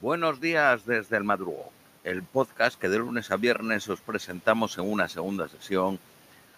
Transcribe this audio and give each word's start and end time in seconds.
Buenos 0.00 0.40
días 0.40 0.86
desde 0.86 1.16
el 1.16 1.24
madrugo, 1.24 1.72
el 2.04 2.22
podcast 2.22 2.78
que 2.78 2.88
de 2.88 2.98
lunes 2.98 3.32
a 3.32 3.36
viernes 3.36 3.88
os 3.88 4.00
presentamos 4.00 4.78
en 4.78 4.88
una 4.88 5.08
segunda 5.08 5.48
sesión 5.48 5.98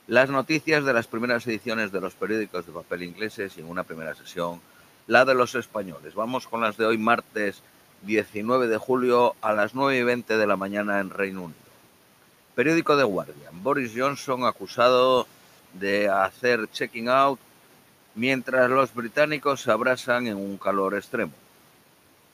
las 0.06 0.28
noticias 0.28 0.84
de 0.84 0.92
las 0.92 1.06
primeras 1.06 1.46
ediciones 1.46 1.90
de 1.90 2.02
los 2.02 2.12
periódicos 2.12 2.66
de 2.66 2.72
papel 2.72 3.02
ingleses 3.02 3.56
y 3.56 3.60
en 3.60 3.70
una 3.70 3.84
primera 3.84 4.14
sesión 4.14 4.60
la 5.06 5.24
de 5.24 5.34
los 5.34 5.54
españoles. 5.54 6.14
Vamos 6.14 6.46
con 6.46 6.60
las 6.60 6.76
de 6.76 6.84
hoy 6.84 6.98
martes 6.98 7.62
19 8.02 8.68
de 8.68 8.76
julio 8.76 9.34
a 9.40 9.54
las 9.54 9.74
9 9.74 9.96
y 9.96 10.02
20 10.02 10.36
de 10.36 10.46
la 10.46 10.56
mañana 10.56 11.00
en 11.00 11.08
Reino 11.08 11.44
Unido. 11.44 11.60
Periódico 12.54 12.94
de 12.98 13.04
Guardian. 13.04 13.62
Boris 13.62 13.94
Johnson 13.96 14.44
acusado 14.44 15.26
de 15.72 16.10
hacer 16.10 16.68
checking 16.72 17.08
out 17.08 17.40
mientras 18.14 18.68
los 18.68 18.92
británicos 18.92 19.62
se 19.62 19.70
abrasan 19.72 20.26
en 20.26 20.36
un 20.36 20.58
calor 20.58 20.94
extremo. 20.94 21.32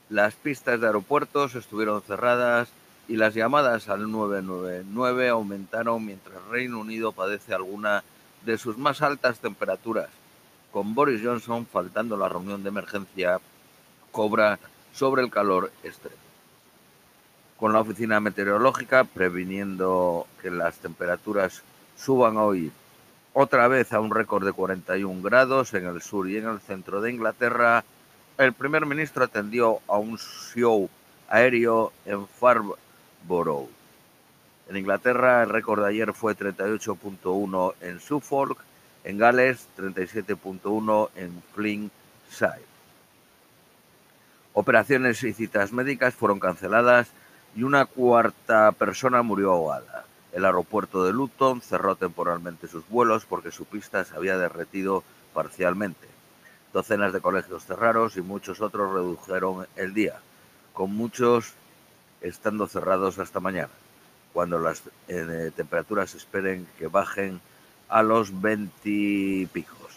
Las 0.09 0.35
pistas 0.35 0.81
de 0.81 0.87
aeropuertos 0.87 1.57
estuvieron 1.57 2.01
cerradas 2.01 2.69
y 3.09 3.17
las 3.17 3.35
llamadas 3.35 3.89
al 3.89 4.11
999 4.11 5.29
aumentaron 5.29 6.05
mientras 6.05 6.45
Reino 6.49 6.79
Unido 6.79 7.11
padece 7.11 7.55
alguna 7.55 8.05
de 8.45 8.57
sus 8.57 8.79
más 8.79 9.03
altas 9.03 9.41
temperaturas, 9.41 10.09
con 10.71 10.95
Boris 10.95 11.21
Johnson 11.25 11.67
faltando 11.67 12.17
la 12.17 12.29
reunión 12.29 12.63
de 12.63 12.69
emergencia 12.69 13.41
cobra 14.13 14.61
sobre 14.93 15.23
el 15.23 15.31
calor 15.31 15.73
extremo. 15.83 16.17
Con 17.57 17.73
la 17.73 17.81
oficina 17.81 18.21
meteorológica 18.21 19.05
previniendo 19.05 20.29
que 20.41 20.51
las 20.53 20.77
temperaturas 20.79 21.63
suban 21.97 22.37
hoy 22.37 22.71
otra 23.33 23.67
vez 23.67 23.93
a 23.93 24.01
un 24.01 24.11
récord 24.11 24.47
de 24.47 24.53
41 24.53 25.21
grados 25.21 25.75
en 25.75 25.87
el 25.87 26.01
sur 26.01 26.29
y 26.29 26.37
en 26.37 26.47
el 26.47 26.61
centro 26.61 27.01
de 27.01 27.11
Inglaterra, 27.11 27.85
el 28.39 28.53
primer 28.53 28.85
ministro 28.85 29.25
atendió 29.25 29.81
a 29.89 29.97
un 29.97 30.19
show 30.19 30.89
aéreo 31.29 31.93
en 32.05 32.27
Farnborough. 32.27 33.71
En 34.69 34.77
Inglaterra 34.77 35.43
el 35.43 35.49
récord 35.49 35.83
de 35.83 35.89
ayer 35.89 36.13
fue 36.13 36.37
38.1 36.37 37.75
en 37.81 38.01
Suffolk, 38.01 38.59
en 39.05 39.19
Gales 39.19 39.69
37.1 39.79 41.11
en 41.17 41.43
Flintshire. 41.55 42.67
Operaciones 44.53 45.23
y 45.23 45.33
citas 45.33 45.73
médicas 45.73 46.15
fueron 46.15 46.41
canceladas 46.41 47.09
y 47.55 47.63
una 47.63 47.87
cuarta 47.87 48.73
persona 48.73 49.23
murió 49.23 49.53
ahogada. 49.53 50.05
El 50.33 50.45
aeropuerto 50.45 51.05
de 51.05 51.13
Luton 51.13 51.63
cerró 51.63 51.97
temporalmente 51.97 52.69
sus 52.69 52.87
vuelos 52.89 53.25
porque 53.25 53.51
su 53.51 53.65
pista 53.65 54.05
se 54.05 54.15
había 54.15 54.37
derretido 54.37 55.05
parcialmente. 55.33 56.16
Docenas 56.77 57.15
de 57.15 57.23
colegios 57.23 57.65
cerraron 57.65 58.11
y 58.15 58.21
muchos 58.21 58.61
otros 58.61 58.93
redujeron 58.93 59.67
el 59.77 59.95
día, 59.95 60.21
con 60.75 60.95
muchos 60.95 61.55
estando 62.21 62.67
cerrados 62.67 63.19
hasta 63.19 63.41
mañana, 63.41 63.73
cuando 64.35 64.59
las 64.59 64.83
eh, 65.09 65.53
temperaturas 65.57 66.15
esperen 66.15 66.69
que 66.79 66.89
bajen 66.89 67.41
a 67.89 68.03
los 68.03 68.43
20 68.43 69.49
picos. 69.55 69.97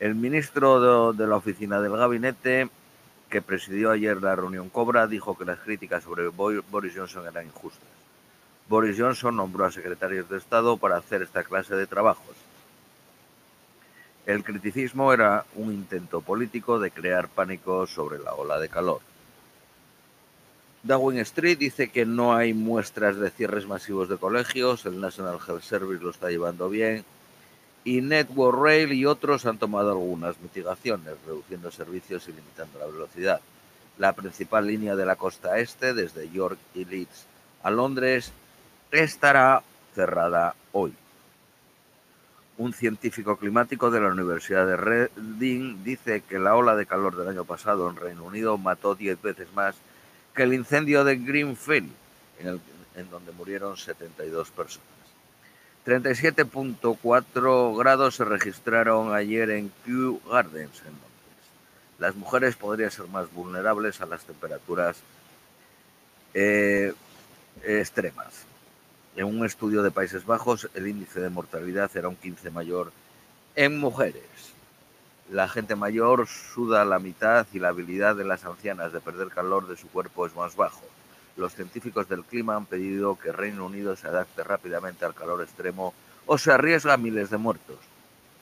El 0.00 0.16
ministro 0.16 1.12
de, 1.12 1.22
de 1.22 1.28
la 1.28 1.36
oficina 1.36 1.80
del 1.80 1.96
gabinete, 1.96 2.68
que 3.30 3.40
presidió 3.40 3.92
ayer 3.92 4.20
la 4.20 4.34
reunión 4.34 4.70
Cobra, 4.70 5.06
dijo 5.06 5.38
que 5.38 5.44
las 5.44 5.60
críticas 5.60 6.02
sobre 6.02 6.26
Boris 6.26 6.94
Johnson 6.96 7.28
eran 7.28 7.46
injustas. 7.46 7.88
Boris 8.68 8.98
Johnson 8.98 9.36
nombró 9.36 9.66
a 9.66 9.70
secretarios 9.70 10.28
de 10.28 10.38
Estado 10.38 10.78
para 10.78 10.96
hacer 10.96 11.22
esta 11.22 11.44
clase 11.44 11.76
de 11.76 11.86
trabajos. 11.86 12.45
El 14.26 14.42
criticismo 14.42 15.12
era 15.12 15.44
un 15.54 15.72
intento 15.72 16.20
político 16.20 16.80
de 16.80 16.90
crear 16.90 17.28
pánico 17.28 17.86
sobre 17.86 18.18
la 18.18 18.34
ola 18.34 18.58
de 18.58 18.68
calor. 18.68 19.00
Darwin 20.82 21.18
Street 21.20 21.58
dice 21.58 21.88
que 21.88 22.04
no 22.04 22.34
hay 22.34 22.52
muestras 22.52 23.16
de 23.16 23.30
cierres 23.30 23.66
masivos 23.66 24.08
de 24.08 24.16
colegios, 24.16 24.84
el 24.84 25.00
National 25.00 25.38
Health 25.46 25.62
Service 25.62 26.02
lo 26.02 26.10
está 26.10 26.28
llevando 26.28 26.68
bien 26.68 27.04
y 27.86 28.00
Network 28.00 28.60
Rail 28.60 28.92
y 28.92 29.06
otros 29.06 29.46
han 29.46 29.58
tomado 29.58 29.92
algunas 29.92 30.40
mitigaciones, 30.40 31.14
reduciendo 31.24 31.70
servicios 31.70 32.26
y 32.26 32.32
limitando 32.32 32.80
la 32.80 32.86
velocidad. 32.86 33.40
La 33.96 34.12
principal 34.12 34.66
línea 34.66 34.96
de 34.96 35.06
la 35.06 35.14
costa 35.14 35.60
este, 35.60 35.94
desde 35.94 36.28
York 36.30 36.58
y 36.74 36.84
Leeds 36.84 37.26
a 37.62 37.70
Londres, 37.70 38.32
estará 38.90 39.62
cerrada 39.94 40.56
hoy. 40.72 40.92
Un 42.58 42.72
científico 42.72 43.36
climático 43.36 43.90
de 43.90 44.00
la 44.00 44.08
Universidad 44.08 44.66
de 44.66 44.76
Reading 44.76 45.84
dice 45.84 46.22
que 46.22 46.38
la 46.38 46.56
ola 46.56 46.74
de 46.74 46.86
calor 46.86 47.14
del 47.14 47.28
año 47.28 47.44
pasado 47.44 47.90
en 47.90 47.96
Reino 47.96 48.24
Unido 48.24 48.56
mató 48.56 48.94
10 48.94 49.20
veces 49.20 49.48
más 49.54 49.76
que 50.34 50.44
el 50.44 50.54
incendio 50.54 51.04
de 51.04 51.16
Greenfield, 51.16 51.90
en, 52.40 53.10
donde 53.10 53.32
murieron 53.32 53.76
72 53.76 54.50
personas. 54.50 54.86
37.4 55.84 57.78
grados 57.78 58.16
se 58.16 58.24
registraron 58.24 59.14
ayer 59.14 59.50
en 59.50 59.70
Kew 59.84 60.20
Gardens, 60.28 60.80
en 60.80 60.92
Londres. 60.92 61.06
Las 61.98 62.14
mujeres 62.16 62.56
podrían 62.56 62.90
ser 62.90 63.06
más 63.08 63.32
vulnerables 63.32 64.00
a 64.00 64.06
las 64.06 64.24
temperaturas 64.24 64.96
eh, 66.34 66.92
extremas. 67.62 68.46
En 69.16 69.24
un 69.24 69.46
estudio 69.46 69.82
de 69.82 69.90
Países 69.90 70.26
Bajos, 70.26 70.68
el 70.74 70.86
índice 70.86 71.20
de 71.20 71.30
mortalidad 71.30 71.90
era 71.96 72.08
un 72.08 72.16
15 72.16 72.50
mayor 72.50 72.92
en 73.54 73.78
mujeres. 73.78 74.22
La 75.30 75.48
gente 75.48 75.74
mayor 75.74 76.28
suda 76.28 76.84
la 76.84 76.98
mitad 76.98 77.46
y 77.54 77.58
la 77.58 77.68
habilidad 77.68 78.14
de 78.14 78.26
las 78.26 78.44
ancianas 78.44 78.92
de 78.92 79.00
perder 79.00 79.28
calor 79.28 79.68
de 79.68 79.78
su 79.78 79.88
cuerpo 79.88 80.26
es 80.26 80.36
más 80.36 80.54
bajo. 80.54 80.82
Los 81.38 81.54
científicos 81.54 82.10
del 82.10 82.24
clima 82.24 82.56
han 82.56 82.66
pedido 82.66 83.18
que 83.18 83.32
Reino 83.32 83.64
Unido 83.64 83.96
se 83.96 84.06
adapte 84.06 84.44
rápidamente 84.44 85.06
al 85.06 85.14
calor 85.14 85.40
extremo 85.42 85.94
o 86.26 86.36
se 86.36 86.52
arriesga 86.52 86.92
a 86.92 86.98
miles 86.98 87.30
de 87.30 87.38
muertos. 87.38 87.78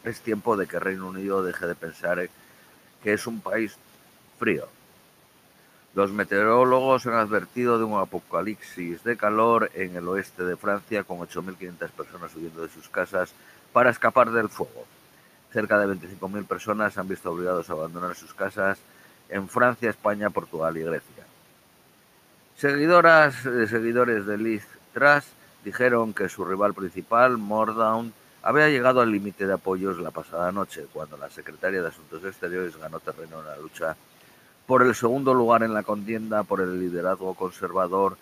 Es 0.03 0.23
tiempo 0.23 0.57
de 0.57 0.67
que 0.67 0.81
Reino 0.81 1.07
Unido 1.07 1.45
deje 1.45 1.69
de 1.69 1.77
pensar 1.77 2.29
que 3.01 3.13
es 3.13 3.29
un 3.29 3.41
país 3.41 3.77
frío. 4.41 4.67
Los 5.95 6.11
meteorólogos 6.11 7.07
han 7.07 7.15
advertido 7.15 7.79
de 7.79 7.85
un 7.85 8.01
apocalipsis 8.01 9.05
de 9.05 9.17
calor 9.17 9.71
en 9.75 9.95
el 9.95 10.09
oeste 10.09 10.43
de 10.43 10.57
Francia 10.57 11.05
con 11.05 11.19
8.500 11.19 11.91
personas 11.91 12.35
huyendo 12.35 12.63
de 12.63 12.69
sus 12.69 12.89
casas 12.89 13.33
para 13.73 13.91
escapar 13.91 14.33
del 14.33 14.49
fuego. 14.49 14.87
Cerca 15.53 15.79
de 15.79 15.87
25.000 15.87 16.47
personas 16.47 16.99
han 16.99 17.07
visto 17.07 17.31
obligados 17.31 17.71
a 17.71 17.75
abandonar 17.75 18.17
sus 18.17 18.35
casas 18.35 18.79
en 19.29 19.49
Francia, 19.49 19.89
España, 19.89 20.31
Portugal 20.31 20.77
y 20.77 20.83
Grecia. 20.83 21.25
Seguidoras 22.57 23.45
de 23.45 23.69
seguidores 23.69 24.27
de 24.27 24.37
Liz 24.37 24.67
Truss 24.95 25.25
dijeron 25.65 26.13
que 26.13 26.29
su 26.29 26.45
rival 26.45 26.75
principal, 26.75 27.39
Mordaunt, 27.39 28.13
había 28.43 28.69
llegado 28.69 29.01
al 29.01 29.13
límite 29.13 29.47
de 29.47 29.55
apoyos 29.55 29.99
la 30.01 30.11
pasada 30.11 30.51
noche, 30.51 30.87
cuando 30.93 31.17
la 31.17 31.31
secretaria 31.31 31.81
de 31.81 31.89
Asuntos 31.89 32.25
Exteriores 32.25 32.77
ganó 32.77 32.99
terreno 32.99 33.39
en 33.41 33.47
la 33.47 33.57
lucha 33.57 33.97
por 34.67 34.83
el 34.83 34.95
segundo 34.95 35.35
lugar 35.35 35.63
en 35.63 35.75
la 35.75 35.83
contienda 35.83 36.43
por 36.43 36.61
el 36.61 36.81
liderazgo 36.81 37.35
conservador. 37.35 38.17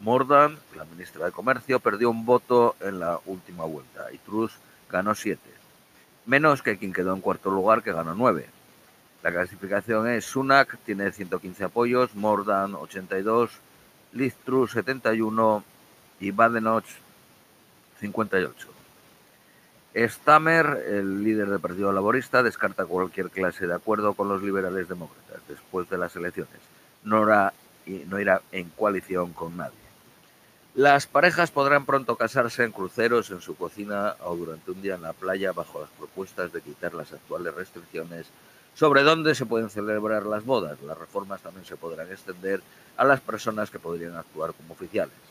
Mordan, 0.00 0.58
la 0.76 0.84
ministra 0.84 1.26
de 1.26 1.32
Comercio, 1.32 1.78
perdió 1.78 2.10
un 2.10 2.24
voto 2.24 2.74
en 2.80 3.00
la 3.00 3.20
última 3.26 3.64
vuelta 3.64 4.10
y 4.12 4.18
Truss 4.18 4.52
ganó 4.90 5.14
siete, 5.14 5.50
menos 6.26 6.62
que 6.62 6.78
quien 6.78 6.92
quedó 6.92 7.14
en 7.14 7.20
cuarto 7.20 7.50
lugar, 7.50 7.82
que 7.82 7.92
ganó 7.92 8.14
nueve. 8.14 8.48
La 9.22 9.30
clasificación 9.30 10.08
es 10.08 10.24
Sunak, 10.24 10.78
tiene 10.78 11.12
115 11.12 11.64
apoyos, 11.64 12.14
Mordan 12.14 12.74
82, 12.74 13.50
Liz 14.14 14.34
Truss 14.44 14.72
71 14.72 15.62
y 16.20 16.30
Badenoch 16.30 16.84
58. 18.00 18.79
Stammer, 19.94 20.84
el 20.88 21.24
líder 21.24 21.48
del 21.48 21.60
Partido 21.60 21.92
Laborista, 21.92 22.42
descarta 22.42 22.86
cualquier 22.86 23.30
clase 23.30 23.66
de 23.66 23.74
acuerdo 23.74 24.14
con 24.14 24.28
los 24.28 24.42
liberales 24.42 24.88
demócratas 24.88 25.40
después 25.48 25.90
de 25.90 25.98
las 25.98 26.14
elecciones. 26.14 26.60
No, 27.02 27.24
no 27.24 28.20
irá 28.20 28.42
en 28.52 28.68
coalición 28.70 29.32
con 29.32 29.56
nadie. 29.56 29.74
Las 30.74 31.08
parejas 31.08 31.50
podrán 31.50 31.84
pronto 31.84 32.14
casarse 32.14 32.62
en 32.62 32.70
cruceros, 32.70 33.30
en 33.32 33.40
su 33.40 33.56
cocina 33.56 34.14
o 34.20 34.36
durante 34.36 34.70
un 34.70 34.80
día 34.80 34.94
en 34.94 35.02
la 35.02 35.12
playa 35.12 35.50
bajo 35.50 35.80
las 35.80 35.90
propuestas 35.90 36.52
de 36.52 36.62
quitar 36.62 36.94
las 36.94 37.12
actuales 37.12 37.52
restricciones 37.52 38.26
sobre 38.74 39.02
dónde 39.02 39.34
se 39.34 39.46
pueden 39.46 39.68
celebrar 39.68 40.24
las 40.26 40.44
bodas. 40.44 40.80
Las 40.82 40.96
reformas 40.96 41.40
también 41.40 41.66
se 41.66 41.76
podrán 41.76 42.10
extender 42.12 42.62
a 42.96 43.04
las 43.04 43.20
personas 43.20 43.68
que 43.68 43.80
podrían 43.80 44.16
actuar 44.16 44.52
como 44.54 44.74
oficiales. 44.74 45.29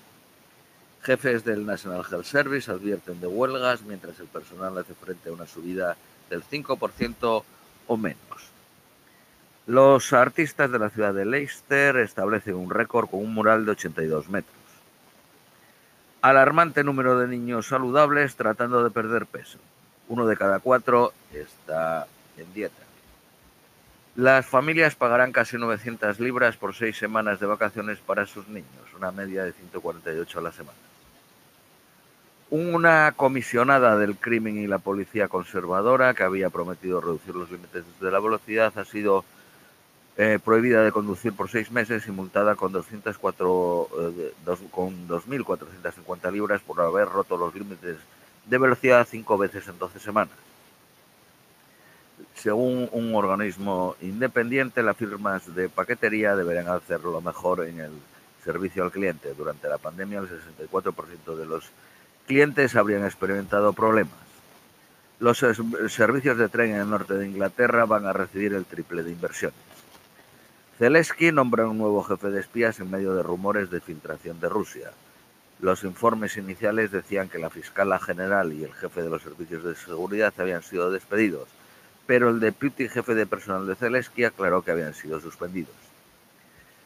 Jefes 1.09 1.43
del 1.43 1.65
National 1.65 2.05
Health 2.07 2.25
Service 2.25 2.69
advierten 2.69 3.19
de 3.19 3.25
huelgas 3.25 3.81
mientras 3.81 4.19
el 4.19 4.27
personal 4.27 4.77
hace 4.77 4.93
frente 4.93 5.29
a 5.29 5.31
una 5.31 5.47
subida 5.47 5.97
del 6.29 6.43
5% 6.43 7.43
o 7.87 7.97
menos. 7.97 8.19
Los 9.65 10.13
artistas 10.13 10.71
de 10.71 10.77
la 10.77 10.91
ciudad 10.91 11.15
de 11.15 11.25
Leicester 11.25 11.97
establecen 11.97 12.53
un 12.53 12.69
récord 12.69 13.09
con 13.09 13.21
un 13.21 13.33
mural 13.33 13.65
de 13.65 13.71
82 13.71 14.29
metros. 14.29 14.55
Alarmante 16.21 16.83
número 16.83 17.17
de 17.17 17.27
niños 17.27 17.65
saludables 17.65 18.35
tratando 18.35 18.83
de 18.83 18.91
perder 18.91 19.25
peso. 19.25 19.57
Uno 20.09 20.27
de 20.27 20.37
cada 20.37 20.59
cuatro 20.59 21.11
está 21.33 22.05
en 22.37 22.53
dieta. 22.53 22.83
Las 24.15 24.45
familias 24.45 24.93
pagarán 24.93 25.31
casi 25.31 25.57
900 25.57 26.19
libras 26.19 26.55
por 26.55 26.75
seis 26.75 26.99
semanas 26.99 27.39
de 27.39 27.47
vacaciones 27.47 27.97
para 27.97 28.27
sus 28.27 28.47
niños, 28.47 28.93
una 28.95 29.11
media 29.11 29.43
de 29.43 29.53
148 29.53 30.37
a 30.37 30.41
la 30.43 30.51
semana. 30.51 30.88
Una 32.51 33.13
comisionada 33.15 33.95
del 33.95 34.15
crimen 34.15 34.57
y 34.57 34.65
la 34.65 34.79
policía 34.79 35.27
conservadora 35.27 36.15
que 36.15 36.23
había 36.23 36.49
prometido 36.49 36.99
reducir 36.99 37.35
los 37.35 37.51
límites 37.51 37.83
de 38.01 38.11
la 38.11 38.19
velocidad 38.19 38.73
ha 38.75 38.85
sido 38.85 39.23
eh, 40.17 40.39
prohibida 40.43 40.83
de 40.83 40.91
conducir 40.91 41.33
por 41.33 41.47
seis 41.47 41.71
meses 41.71 42.07
y 42.07 42.11
multada 42.11 42.55
con 42.55 42.71
204 42.71 43.89
eh, 44.17 44.33
con 44.71 45.07
2.450 45.07 46.31
libras 46.31 46.61
por 46.61 46.81
haber 46.81 47.07
roto 47.07 47.37
los 47.37 47.53
límites 47.53 47.97
de 48.45 48.57
velocidad 48.57 49.07
cinco 49.09 49.37
veces 49.37 49.67
en 49.67 49.77
12 49.77 49.99
semanas. 49.99 50.33
Según 52.33 52.89
un 52.91 53.13
organismo 53.13 53.95
independiente, 54.01 54.81
las 54.81 54.97
firmas 54.97 55.53
de 55.53 55.69
paquetería 55.69 56.35
deberán 56.35 56.67
hacerlo 56.67 57.21
mejor 57.21 57.65
en 57.65 57.79
el 57.79 57.91
servicio 58.43 58.83
al 58.83 58.91
cliente. 58.91 59.35
Durante 59.35 59.69
la 59.69 59.77
pandemia, 59.77 60.19
el 60.19 60.29
64% 60.29 61.35
de 61.35 61.45
los 61.45 61.69
clientes 62.29 62.75
habrían 62.75 63.03
experimentado 63.05 63.73
problemas. 63.73 64.13
Los 65.19 65.39
servicios 65.39 66.37
de 66.37 66.47
tren 66.47 66.75
en 66.75 66.81
el 66.81 66.89
norte 66.91 67.15
de 67.15 67.25
Inglaterra 67.27 67.85
van 67.85 68.05
a 68.05 68.13
recibir 68.13 68.53
el 68.53 68.65
triple 68.65 69.01
de 69.01 69.11
inversiones. 69.11 69.57
Zelensky 70.77 71.31
nombra 71.31 71.67
un 71.67 71.79
nuevo 71.79 72.03
jefe 72.03 72.29
de 72.29 72.39
espías 72.39 72.79
en 72.79 72.91
medio 72.91 73.15
de 73.15 73.23
rumores 73.23 73.71
de 73.71 73.81
filtración 73.81 74.39
de 74.39 74.47
Rusia. 74.47 74.91
Los 75.59 75.83
informes 75.83 76.37
iniciales 76.37 76.91
decían 76.91 77.29
que 77.29 77.39
la 77.39 77.49
fiscala 77.49 77.97
general 77.97 78.53
y 78.53 78.63
el 78.63 78.75
jefe 78.75 79.01
de 79.01 79.09
los 79.09 79.23
servicios 79.23 79.63
de 79.63 79.73
seguridad 79.73 80.31
habían 80.37 80.61
sido 80.61 80.91
despedidos, 80.91 81.47
pero 82.05 82.29
el 82.29 82.39
deputy 82.39 82.89
jefe 82.89 83.15
de 83.15 83.25
personal 83.25 83.65
de 83.65 83.75
Zelensky 83.75 84.25
aclaró 84.25 84.61
que 84.61 84.69
habían 84.69 84.93
sido 84.93 85.19
suspendidos. 85.19 85.88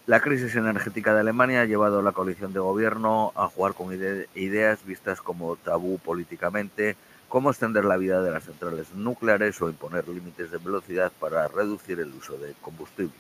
La 0.06 0.20
crisis 0.20 0.54
energética 0.58 1.14
de 1.14 1.22
Alemania 1.22 1.62
ha 1.62 1.66
llevado 1.66 2.00
a 2.00 2.04
la 2.04 2.12
coalición 2.12 2.52
de 2.52 2.60
gobierno 2.60 3.32
a 3.36 3.48
jugar 3.48 3.74
con 3.74 3.94
ideas 3.94 4.84
vistas 4.84 5.22
como 5.22 5.56
tabú 5.56 5.98
políticamente, 5.98 6.98
como 7.30 7.50
extender 7.50 7.86
la 7.86 7.96
vida 7.96 8.22
de 8.22 8.30
las 8.30 8.44
centrales 8.44 8.94
nucleares 8.94 9.62
o 9.62 9.70
imponer 9.70 10.06
límites 10.10 10.52
de 10.52 10.58
velocidad 10.58 11.10
para 11.22 11.48
reducir 11.48 12.02
el 12.02 12.14
uso 12.14 12.38
de 12.38 12.54
combustible. 12.62 13.14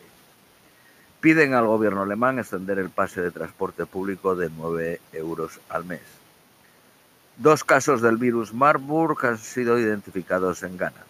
Piden 1.21 1.53
al 1.53 1.67
gobierno 1.67 2.01
alemán 2.01 2.37
extender 2.37 2.77
el 2.79 2.89
pase 2.89 3.21
de 3.21 3.31
transporte 3.31 3.85
público 3.85 4.35
de 4.35 4.49
9 4.49 4.99
euros 5.13 5.61
al 5.69 5.85
mes. 5.85 6.01
Dos 7.37 7.63
casos 7.63 8.01
del 8.01 8.17
virus 8.17 8.53
Marburg 8.53 9.25
han 9.25 9.37
sido 9.37 9.79
identificados 9.79 10.63
en 10.63 10.77
Ghana. 10.77 11.05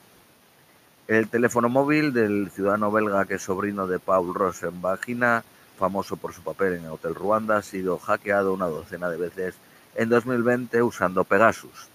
El 1.07 1.29
teléfono 1.29 1.67
móvil 1.67 2.13
del 2.13 2.51
ciudadano 2.51 2.91
belga 2.91 3.25
que 3.25 3.33
es 3.33 3.41
sobrino 3.41 3.87
de 3.87 3.97
Paul 3.97 4.35
Rosenbachina 4.35 5.43
famoso 5.83 6.15
por 6.15 6.33
su 6.33 6.41
papel 6.41 6.75
en 6.75 6.85
el 6.85 6.91
Hotel 6.91 7.13
Ruanda, 7.13 7.57
ha 7.57 7.61
sido 7.61 7.99
hackeado 7.99 8.53
una 8.53 8.67
docena 8.67 9.09
de 9.09 9.17
veces 9.17 9.55
en 9.95 10.07
2020 10.07 10.81
usando 10.81 11.25
Pegasus. 11.25 11.89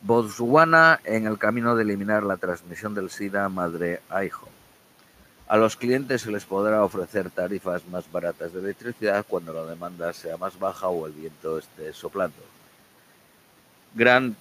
Botswana 0.00 0.98
en 1.04 1.28
el 1.28 1.38
camino 1.38 1.76
de 1.76 1.84
eliminar 1.84 2.24
la 2.24 2.36
transmisión 2.36 2.96
del 2.96 3.10
SIDA 3.10 3.48
madre 3.48 4.00
a 4.10 4.24
hijo. 4.24 4.48
A 5.46 5.56
los 5.56 5.76
clientes 5.76 6.22
se 6.22 6.32
les 6.32 6.44
podrá 6.44 6.82
ofrecer 6.82 7.30
tarifas 7.30 7.86
más 7.86 8.10
baratas 8.10 8.52
de 8.52 8.58
electricidad 8.58 9.24
cuando 9.28 9.52
la 9.52 9.62
demanda 9.62 10.12
sea 10.12 10.36
más 10.36 10.58
baja 10.58 10.88
o 10.88 11.06
el 11.06 11.12
viento 11.12 11.58
esté 11.58 11.92
soplando. 11.92 12.42
Grant 13.94 14.36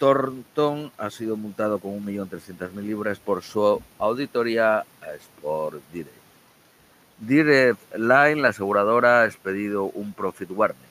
Thornton 0.00 0.90
ha 0.98 1.10
sido 1.10 1.36
multado 1.36 1.78
con 1.78 1.92
1.300.000 2.04 2.74
libras 2.82 3.20
por 3.20 3.44
su 3.44 3.80
auditoría 4.00 4.84
Sport 5.14 5.80
Direct. 5.92 6.19
Direct 7.20 7.94
Line, 7.96 8.36
la 8.36 8.48
aseguradora, 8.48 9.20
ha 9.20 9.26
expedido 9.26 9.84
un 9.84 10.12
profit 10.12 10.50
warning. 10.50 10.90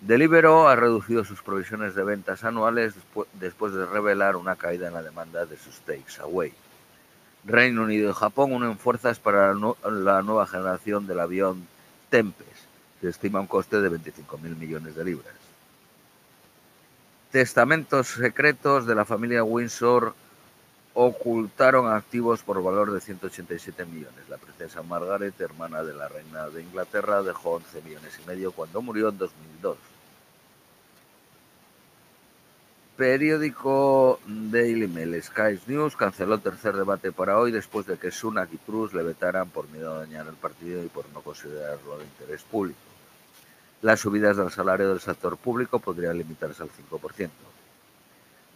Deliveroo 0.00 0.68
ha 0.68 0.76
reducido 0.76 1.24
sus 1.24 1.42
provisiones 1.42 1.94
de 1.94 2.04
ventas 2.04 2.44
anuales 2.44 2.94
después 3.40 3.72
de 3.72 3.86
revelar 3.86 4.36
una 4.36 4.54
caída 4.54 4.86
en 4.86 4.94
la 4.94 5.02
demanda 5.02 5.44
de 5.46 5.56
sus 5.56 5.80
takes 5.80 6.20
away. 6.20 6.52
Reino 7.44 7.82
Unido 7.82 8.10
y 8.10 8.14
Japón 8.14 8.52
unen 8.52 8.78
fuerzas 8.78 9.18
para 9.18 9.54
la 9.54 10.22
nueva 10.22 10.46
generación 10.46 11.06
del 11.06 11.20
avión 11.20 11.66
Tempest, 12.10 12.62
que 13.00 13.08
estima 13.08 13.40
un 13.40 13.46
coste 13.46 13.80
de 13.80 13.90
25.000 13.90 14.56
millones 14.56 14.94
de 14.94 15.04
libras. 15.04 15.34
Testamentos 17.32 18.08
secretos 18.08 18.86
de 18.86 18.94
la 18.94 19.04
familia 19.04 19.42
Windsor 19.42 20.14
ocultaron 20.94 21.92
activos 21.92 22.42
por 22.42 22.62
valor 22.62 22.92
de 22.92 23.00
187 23.00 23.84
millones. 23.84 24.28
La 24.28 24.38
princesa 24.38 24.82
Margaret, 24.82 25.38
hermana 25.40 25.82
de 25.82 25.92
la 25.92 26.08
reina 26.08 26.48
de 26.48 26.62
Inglaterra, 26.62 27.22
dejó 27.22 27.54
11 27.54 27.82
millones 27.82 28.18
y 28.22 28.26
medio 28.28 28.52
cuando 28.52 28.80
murió 28.80 29.08
en 29.08 29.18
2002. 29.18 29.76
Periódico 32.96 34.20
Daily 34.24 34.86
Mail, 34.86 35.20
Sky 35.20 35.58
News 35.66 35.96
canceló 35.96 36.34
el 36.34 36.40
tercer 36.40 36.76
debate 36.76 37.10
para 37.10 37.38
hoy 37.38 37.50
después 37.50 37.86
de 37.86 37.98
que 37.98 38.12
Sunak 38.12 38.52
y 38.52 38.56
Truss 38.56 38.94
le 38.94 39.02
vetaran 39.02 39.48
por 39.48 39.68
miedo 39.68 39.94
a 39.94 39.98
dañar 39.98 40.28
el 40.28 40.34
partido 40.34 40.80
y 40.80 40.86
por 40.86 41.04
no 41.12 41.20
considerarlo 41.20 41.98
de 41.98 42.04
interés 42.04 42.44
público. 42.44 42.78
Las 43.82 43.98
subidas 43.98 44.36
del 44.36 44.52
salario 44.52 44.90
del 44.90 45.00
sector 45.00 45.36
público 45.36 45.80
podrían 45.80 46.16
limitarse 46.16 46.62
al 46.62 46.70
5%. 46.70 47.30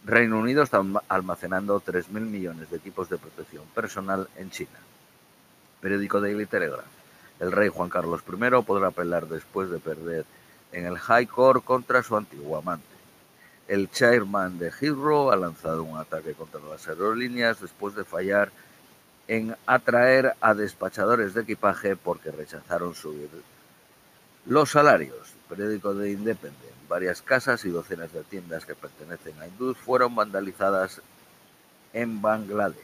Reino 0.05 0.39
Unido 0.39 0.63
está 0.63 0.81
almacenando 1.07 1.81
3.000 1.81 2.21
millones 2.21 2.69
de 2.69 2.77
equipos 2.77 3.09
de 3.09 3.17
protección 3.17 3.63
personal 3.75 4.27
en 4.37 4.49
China. 4.49 4.79
Periódico 5.81 6.21
Daily 6.21 6.45
Telegraph. 6.45 6.85
El 7.39 7.51
rey 7.51 7.69
Juan 7.69 7.89
Carlos 7.89 8.21
I 8.27 8.63
podrá 8.63 8.87
apelar 8.87 9.27
después 9.27 9.69
de 9.69 9.79
perder 9.79 10.25
en 10.71 10.85
el 10.85 10.97
High 10.97 11.27
Court 11.27 11.63
contra 11.63 12.03
su 12.03 12.15
antiguo 12.17 12.57
amante. 12.57 12.85
El 13.67 13.89
chairman 13.91 14.57
de 14.57 14.71
Heathrow 14.71 15.31
ha 15.31 15.35
lanzado 15.35 15.83
un 15.83 15.97
ataque 15.97 16.33
contra 16.33 16.59
las 16.61 16.87
aerolíneas 16.87 17.61
después 17.61 17.95
de 17.95 18.03
fallar 18.03 18.51
en 19.27 19.55
atraer 19.67 20.33
a 20.41 20.55
despachadores 20.55 21.33
de 21.33 21.41
equipaje 21.41 21.95
porque 21.95 22.31
rechazaron 22.31 22.95
subir 22.95 23.29
los 24.47 24.71
salarios. 24.71 25.38
Periódico 25.49 25.93
de 25.95 26.11
Independent. 26.11 26.75
Varias 26.87 27.21
casas 27.21 27.65
y 27.65 27.69
docenas 27.69 28.13
de 28.13 28.23
tiendas 28.23 28.65
que 28.65 28.75
pertenecen 28.75 29.41
a 29.41 29.47
hindús 29.47 29.77
fueron 29.77 30.15
vandalizadas 30.15 31.01
en 31.93 32.21
Bangladesh. 32.21 32.77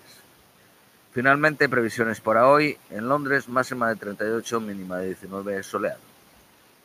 Finalmente, 1.13 1.69
previsiones 1.69 2.19
para 2.19 2.49
hoy. 2.49 2.77
En 2.89 3.07
Londres, 3.07 3.47
máxima 3.47 3.89
de 3.89 3.95
38, 3.95 4.59
mínima 4.59 4.97
de 4.97 5.07
19, 5.07 5.63
soleado. 5.63 6.01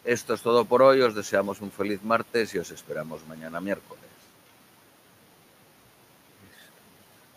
Esto 0.05 0.35
es 0.35 0.43
todo 0.43 0.67
por 0.67 0.83
hoy. 0.83 1.01
Os 1.01 1.15
deseamos 1.15 1.61
un 1.61 1.71
feliz 1.71 2.03
martes 2.05 2.55
y 2.55 2.59
os 2.59 2.71
esperamos 2.71 3.27
mañana 3.27 3.61
miércoles. 3.61 4.10